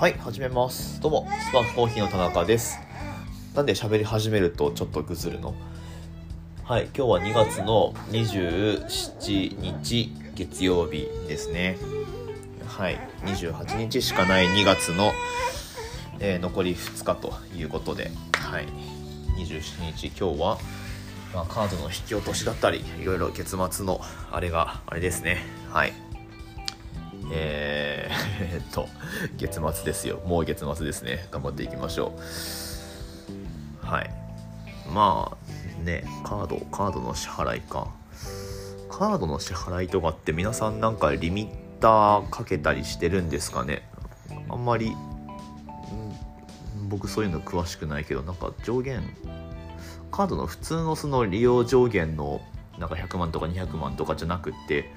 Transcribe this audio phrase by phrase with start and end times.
[0.00, 0.98] はい始めます。
[1.02, 2.78] どうもスパークコーヒーの田中です。
[3.54, 5.54] なんで喋り始めるとちょっとぐずるの？
[6.64, 11.76] はい今日は2月の27日月曜日ですね。
[12.66, 15.12] はい28日しかない2月の、
[16.18, 18.66] えー残り2日ということではい
[19.36, 20.58] 27日今日は
[21.34, 24.00] まあ、カードの引き落としだったりいろいろ月末の
[24.32, 25.42] あれがあれですね。
[25.70, 25.92] はい。
[27.30, 28.88] えー、 えっと
[29.36, 30.20] 月末ですよ。
[30.26, 31.28] もう月末ですね。
[31.30, 32.12] 頑張っていきましょ
[33.82, 33.86] う。
[33.86, 34.10] はい。
[34.92, 35.36] ま
[35.80, 37.88] あねカードカードの支払いか。
[38.90, 43.88] カードの支払いとかって皆さんなんかリミッターかけたりしてるんですかね。
[44.48, 44.94] あんまり
[46.90, 49.02] 僕そういうの詳しくないけどなんか上限
[50.10, 52.40] カードの普通のその利用上限の
[52.78, 54.92] なんか100万とか200万とかじゃなくって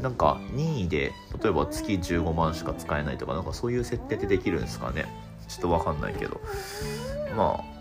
[0.00, 5.06] なんか任意で例えば月15万しか使えないとかなんかそういう設定ってできるんですかね？
[5.48, 6.40] ちょっとわかんないけど。
[7.36, 7.76] まあ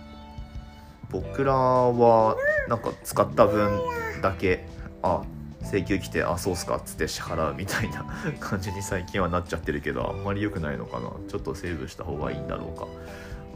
[1.11, 2.35] 僕らは
[2.67, 3.79] なんか使った分
[4.21, 4.67] だけ
[5.01, 5.23] あ
[5.61, 8.05] 請求来てあそうっすかっつって支払うみたいな
[8.39, 11.11] 感じに最近はなっちゃってるけどあんまり良くないのかな？
[11.29, 12.87] ちょっとセーブした方がいいんだろうか。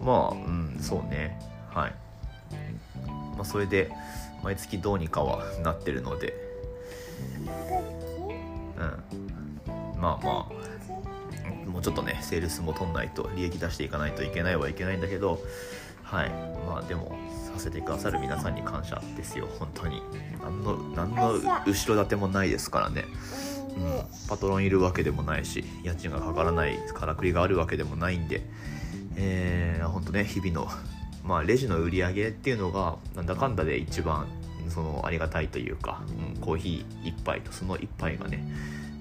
[0.03, 1.39] まあうんそうね。
[1.73, 1.93] はい。
[3.35, 3.89] まあ、それで
[4.43, 6.33] 毎月どうにかはなってるので、
[9.97, 10.47] まあま
[11.67, 15.39] あもうちょっとねセールスも取んないと利益出していかないといけないはいけないんだけど
[16.03, 16.29] はい。
[16.67, 17.15] まあでも
[17.53, 20.01] させてくださる皆さんに感謝ですよ本当に。
[20.41, 21.33] 何の何の
[21.65, 23.05] 後ろ盾もないですからね、
[23.77, 28.41] うん、パトロンいるわけでもないし家賃がかからないからくりがあるわけでもないんで。
[29.21, 30.69] えー、本当ね日々の
[31.25, 34.25] まあ、レジの売り上げっていうのがなんだかんだで一番
[34.69, 36.03] そのありがたいというか、
[36.35, 38.43] うん、コーヒー1杯とその1杯がね、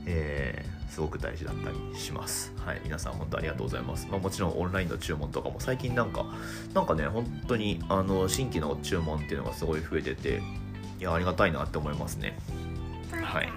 [0.07, 2.53] えー、すごく大事だったりします。
[2.65, 4.07] はい、皆さん本当ありがとうございます。
[4.11, 6.25] まあ、もちろんオンラインの注文とかも最近なんか、
[6.75, 10.41] なんかね、本当にあの新規の注文っていうのがすごい増えてて、
[10.99, 12.39] いや、ありがたいなって思いますね。
[13.13, 13.49] はい。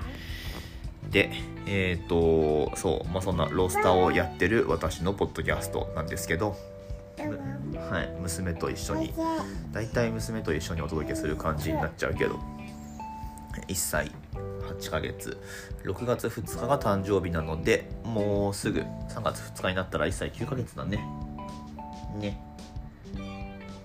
[1.09, 1.31] で、
[1.66, 6.55] えっ、と、そう、まあ、そんなロースターをやってる私のポッドキャストなんですけど、
[7.91, 9.13] はい、娘と一緒に。
[9.74, 12.40] 大体娘と一緒にお届けする感じになっちゃうけど。
[13.68, 14.09] 1歳
[14.79, 15.38] 8ヶ月。
[15.84, 21.06] 6月2日が誕生日なのでもうすぐ3月2日になったら1歳9ヶ月だね。
[22.18, 22.41] ね。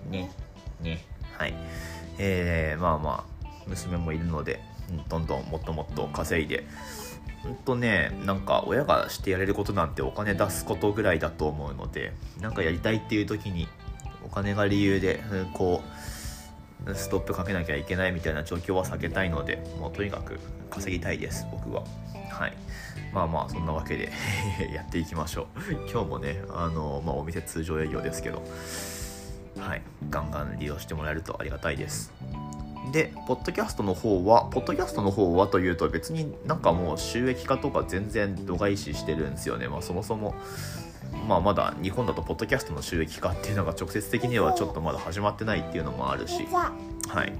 [0.09, 0.31] ね。
[0.81, 1.05] ね。
[1.37, 1.55] はい。
[2.19, 4.61] えー、まあまあ娘もいるので
[5.09, 6.65] どんどんもっともっと稼いで。
[7.43, 13.76] ほんとねなんか親がしてやれることなんてお金出すことぐらいだと思うのでなんかやりたいっていう時にお
[14.37, 15.83] 金が理由でうんこ
[16.87, 20.39] うストップかけなきゃいけないみたいな状況は避けたいのでもうとにかく
[20.69, 21.83] 稼ぎたいです僕は。
[22.31, 22.53] はい。
[23.15, 24.13] まあまあそんなわけで
[24.75, 25.73] やっていきましょう。
[25.91, 28.43] 今日もねあの、まあ、お店通常営業ですけど
[29.59, 29.83] はい。
[30.11, 32.13] ガンガン利用してもらえるとありがたいです。
[32.93, 39.67] で、ポッドキャストの方は、ポッドキャストの方はというと別になんかもう収益化とか全然度外視してるんですよね。
[39.67, 40.35] まあそもそも、
[41.29, 46.47] まあまだ日本だとポッドキャストの収益化っていうのが直接的にはちょっとまだ始まってないっていうのもあるし、
[47.09, 47.33] はい。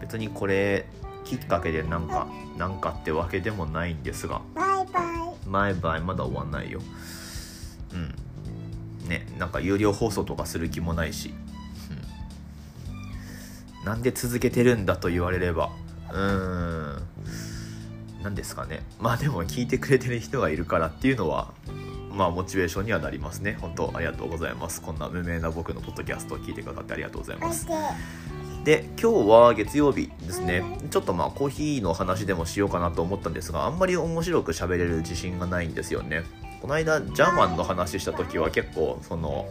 [0.00, 0.86] 別にこれ
[1.24, 2.26] きっかけでなんか、
[2.56, 5.04] なんかってわけでもないんですが、バイバイ。
[5.46, 6.00] バイバイ。
[6.00, 6.80] まだ終わんないよ。
[7.92, 9.08] うん。
[9.08, 11.34] ね、なんか有料放送とかする気もないし、
[13.84, 15.70] なんで続けてるんだと言われれば。
[16.12, 17.02] うーん。
[18.22, 18.82] 何ですかね。
[18.98, 21.52] まあでも聞いてくれてる人がいるからっていうのは
[22.12, 23.56] まあモチベーションにはなりますね。
[23.60, 24.80] 本当ありがとうございます。
[24.82, 27.66] こんな無名な僕のポッドキャストを聞いてくださってありがとうございます。
[28.64, 30.62] で今日は月曜日ですね。
[30.90, 36.22] ちょっとまあコーヒーの話でもしようかなと思ったんですがあんまり面白く喋れる自信がないんですよね。
[36.60, 39.46] この間ジャーマンの話した時は結構その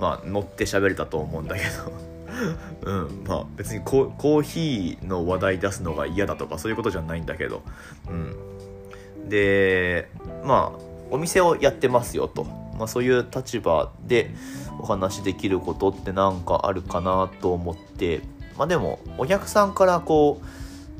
[0.00, 2.14] まあ乗って喋れたと思うんだけど。
[2.82, 7.62] うんまあ別にココーヒーの話題出すのが嫌だとかそういうことじゃないんだけど。
[8.08, 9.28] うん。
[9.28, 10.08] で
[10.44, 14.30] まあお店をやってますよと、まあ、そういう立場で
[14.80, 18.22] お話しできることってなんかあるかなと思って。
[18.56, 20.40] まあでもお客さんからこ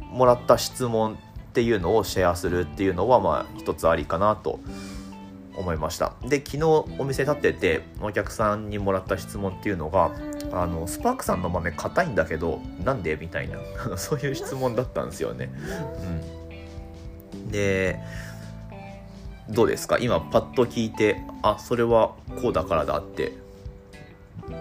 [0.01, 1.17] うもらった質問っ
[1.53, 4.59] ていうのをシェアするっていうのはまあ一つありかなと
[5.57, 6.15] 思いました。
[6.23, 6.65] で昨日
[6.99, 10.11] お店立っててお客さんにもらった質問っていうのが
[10.53, 13.59] あのスパークさんの豆硬いんだけどなんでみたいな
[13.97, 15.53] そういう質問だったんですよね。
[17.35, 18.01] うん、で
[19.51, 19.99] どうですか？
[19.99, 23.33] 今パッと聞いてあそれはこうだからだって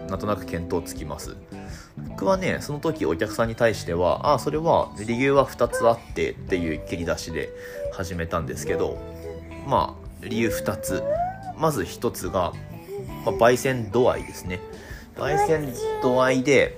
[0.07, 1.35] なんとなく見当つきます。
[2.09, 7.49] 僕はねその時お客さんに対してはあそれは理由は2つあってっていう切り出しで
[7.93, 8.97] 始めたんですけど
[9.67, 11.03] まあ理由2つ。
[11.57, 12.51] まず1つが
[13.25, 14.59] まあ、焙煎度合いですね。
[15.15, 16.77] 焙煎度合いで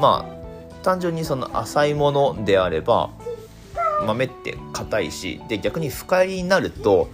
[0.00, 3.10] まあ単純にその浅いものであれば
[4.06, 7.10] 豆って硬いしで逆に深入りになると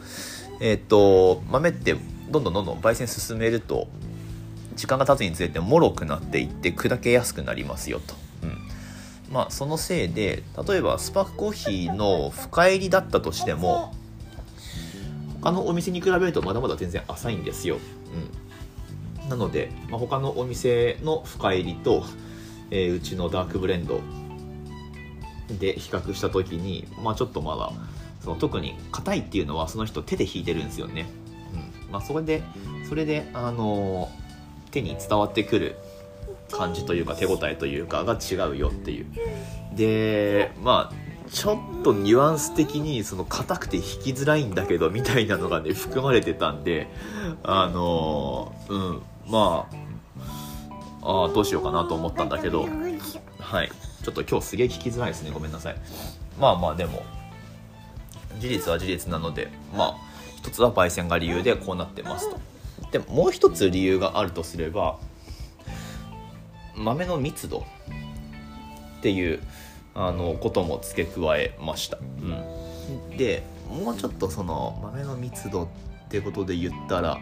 [0.61, 1.97] えっ、ー、と豆って
[2.31, 3.89] どんどんどんどん焙煎進めると
[4.75, 8.15] 時間が経つにつれてもろくなっていって砕けやすくなりますよと。
[8.43, 8.59] うん
[9.33, 13.93] まあ、そのせいで例えばスパークコーヒーの深入りだったとしても
[15.43, 17.79] 他のお店に比べるとまだまだ全然浅いんですよ。
[19.23, 22.05] うん、なので、まあ、他のお店の深入りと、
[22.71, 24.01] えー、うちのダークブレンド
[25.49, 27.73] で比較した時に、まあ、ちょっとまだ
[28.23, 31.07] その特に硬いっていうのはその人手で引いてるんですよね。
[31.87, 31.93] うん。
[31.93, 32.43] まあ、それで
[32.89, 35.77] それで、あのー、手に伝わってくる
[36.51, 39.07] 感じというか手応えというかが違うよっていう。
[39.77, 46.89] でまあちょっとニュアンス的にその硬くて引きづらいんだけどみたいなのがね含まれてたんで
[47.43, 49.03] あのー、うん。
[49.29, 49.69] ま
[51.03, 52.67] ああどうしようかなと思ったんだけど。
[53.39, 53.71] はい
[54.07, 55.33] ちょっと今日すげえ聞きづらいですね。
[55.33, 55.77] ごめんなさい。
[56.39, 57.03] まあまあでも
[58.39, 59.97] 事実は事実なのでまあ
[60.37, 62.39] 一つは焙煎が理由でこうなってますと。
[62.93, 65.01] でもう一つ理由があるとすれば
[66.77, 67.67] 豆の密度
[68.99, 69.41] っていう
[69.97, 75.69] あのことも付け加えました、うん、でもうちょっとその豆の密度っ
[76.11, 77.19] てことで言ったら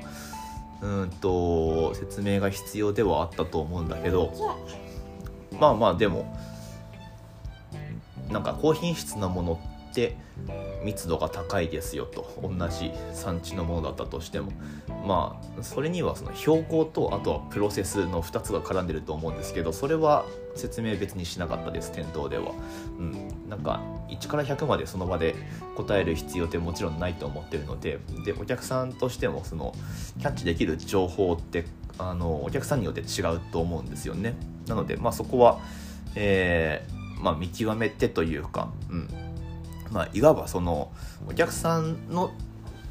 [0.82, 4.34] うんと説明が必要ではあったと思うんだけど
[5.58, 6.36] まあまあでも
[8.34, 9.60] なんか高品質なもの
[9.90, 10.16] って
[10.82, 14.52] 密度が高いですよと同じ産地のものだったとしても。
[15.06, 20.24] まあそれにはその標高とあとはプロセスの2つが絡んでると思うんですけどそれは
[20.56, 22.52] 説明別にしなかったです店頭では、
[22.98, 25.34] うん、なんか1から100までその場で
[25.76, 29.74] 答える必要ってもちろんないと思ってるのででお客さんとしてもその
[30.18, 31.66] キャッチできる情報って
[31.98, 34.34] あのお客さんによって違うと思うんですよね。
[34.66, 35.60] なのでまあそこは、
[36.16, 36.93] えー
[37.24, 39.08] まあ、見極めてというか、うん。
[39.90, 40.92] まあ、いわばその
[41.26, 42.32] お客さんの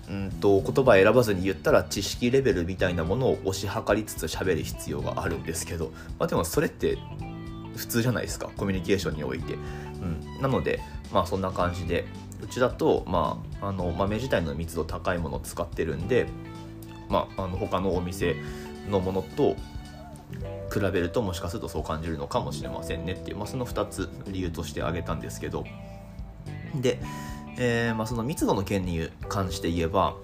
[0.09, 6.97] うんと言葉選ばずに言ったら知識レベルみたいなものを推し量りつつ喋る必要があるんですけど、まあ、でもそれって
[7.75, 10.79] 普通じゃないですかコミュニケーションにおいて、うん、なので
[11.11, 12.05] まあそんな感じで
[12.41, 16.27] うちだと、まあ、あの豆自体の密度高いものを使ってるんで、
[17.09, 18.35] まあ、あの他のお店
[18.89, 19.55] のものと
[20.73, 25.65] 比べるともしかするとそう感じるのかもしれませんねっていう、まあ、その2つ理由として挙げたんですけど
[26.75, 26.99] で、
[27.57, 30.15] えーまあ、その密度の件に関して言えば、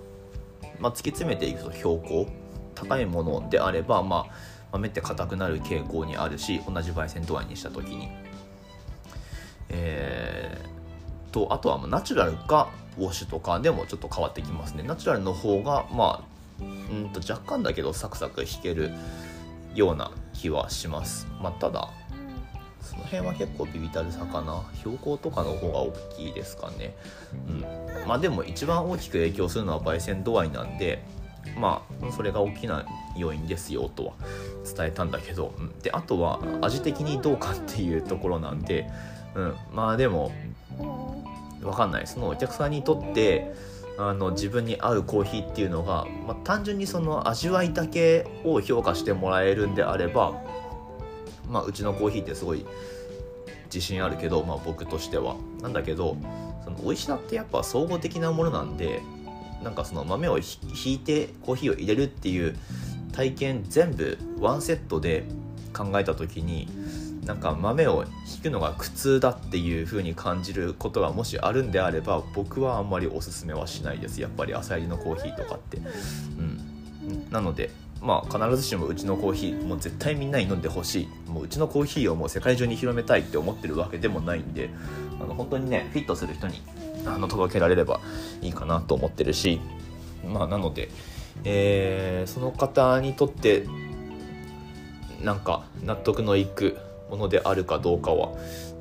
[0.79, 2.27] まあ、突き詰めていくと標高
[2.75, 4.33] 高いものであれば、まあ、
[4.71, 8.09] 豆って硬くなる傾向にあるし同じ焙煎度合いにした時に。
[9.71, 16.23] えー、とあとはナチュラルかウォッシュとかでもちょっと変わってきますねナチュラルの方がま
[16.59, 18.91] あうんと若干だけどサクサク弾ける
[19.79, 21.27] ような気はします。
[21.41, 21.89] まあただ
[22.81, 26.95] その辺は結構ビビたるさかな標高とかの方が大きいですかね。
[27.47, 27.61] うん。
[28.07, 31.03] まあでも一番大きく影響するのは焙煎度合いなんで
[31.57, 32.85] まあそれが大きな
[33.17, 34.13] 要因ですよとは
[34.63, 38.89] 伝えたんだけど、うん、であとは味的にどうかっていうところなんで、
[39.35, 40.31] うん、まあでも
[41.61, 42.07] 分かんない。
[42.07, 43.53] そのお客さんにとって
[44.01, 50.41] あの自分に合うコーヒーっていうのが、まあ、単純にその味わいだけを評価してもらえるんであれば、
[51.49, 52.65] まあ、うちのコーヒーってすごい
[53.65, 55.35] 自信あるけど、まあ、僕としては。
[55.61, 56.15] なんだけど
[56.63, 59.01] その美味しさってやっぱ総合的なものなんで
[59.61, 62.55] なんかその豆をひいてコーヒーを入れるっていう
[63.11, 65.25] 体験全部ワンセットで
[65.73, 66.69] 考えた時に
[67.29, 74.19] なんか豆を引くのが苦痛だっていう風に感じることがもしあるんであれば僕はあんまりおすすめはしないです。
[74.19, 75.81] やっぱり朝入りのコーヒーとかって、う
[76.41, 77.69] ん、なので
[78.01, 81.29] まあ必ずしもうちのコーヒーもう絶対みんなに飲んでほしい。
[81.29, 84.71] もううちのコーヒーをもう世界中に広めたいって思ってるわけでもないんで
[85.21, 86.63] あの本当にねフィットする人に
[87.05, 88.01] あの届けられれば
[88.41, 89.61] いいかなと思ってるし。
[90.25, 90.89] まあなので、
[91.43, 93.65] えー、その方にとって
[95.21, 96.77] なんか納得のいく
[97.09, 98.31] ものであるかどうかは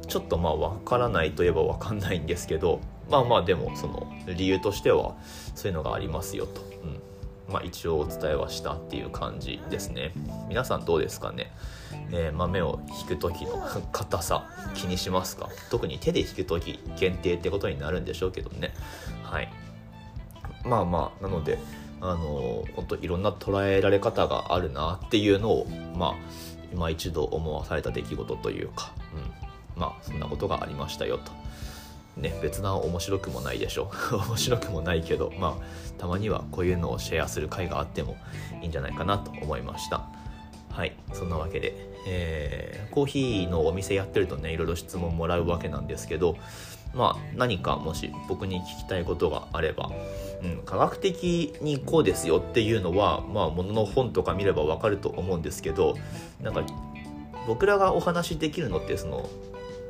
[0.06, 2.80] ちょっとまあ分からないといえば分かんないんですけど
[3.10, 5.16] まあまあでもその理由としては
[5.54, 7.00] そういうのがありますよと、うん。
[7.52, 10.12] まあ、一応お伝えはしたっていう感じですね。
[10.50, 11.50] 皆さんどうですかね、
[12.12, 15.48] えー、豆を引く時の硬さ気にしますか？
[15.70, 18.74] 特に手で引く時限定ってことになるんでしょうけどね。
[19.22, 19.50] はい。
[20.62, 21.58] まあまあなので
[22.02, 25.66] あの本当いろんな捉えられ方があるなっていうのを
[25.96, 26.14] まあ
[26.72, 28.92] 今一度思わされた出来事というか、
[29.74, 31.32] うん、まあそんなことがありましたよと。
[32.16, 35.62] ね別な面白くもないでしょ 面白くもないけどまあ
[35.98, 38.16] たまにはこういうのをシェアする回があっても
[38.60, 40.02] いいんじゃないかなと思いました。
[40.70, 41.74] はいそんなわけで、
[42.06, 46.36] えー、コーヒーのお店やってるとねいろいろ質問もらうわけなんですけど
[46.94, 49.90] まあ何かもし僕に聞きたいことがあれば
[50.42, 55.96] うん、科学的にこうですよっていうのはまあものの本とか見ればわかると思うんですけど
[56.40, 56.64] なんか
[57.46, 59.28] 僕らがお話しできるのってその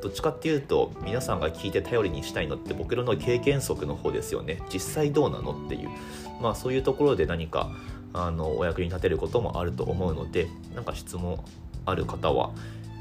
[0.01, 4.61] どっちかっていうと皆さんが聞いて頼りにしたいのって僕らの経験則の方ですよね。
[4.71, 5.89] 実際どうなのっていう。
[6.41, 7.69] まあそういうところで何か
[8.13, 11.43] あのお役に立てることもあると思うので何か質問
[11.85, 12.51] ある方は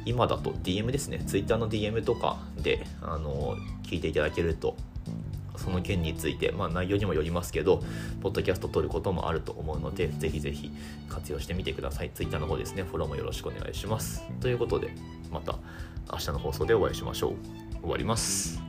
[0.08, 4.76] 今だと DM ですね Twitter の DM とかであの聞いていただけると
[5.58, 7.82] その件について、まあ、内容にもよりますけど、
[8.22, 10.70] ポッドキャスト撮ることもあると思うので、ぜひぜひ
[11.08, 12.10] 活用してみてください。
[12.10, 14.22] Twitter の方ですね、フォローもよろしくお願いします。
[14.40, 14.92] ということで、
[15.30, 15.58] また
[16.12, 17.80] 明日の放送でお会いしましょう。
[17.80, 18.62] 終わります。